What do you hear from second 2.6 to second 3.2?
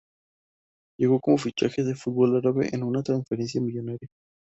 en una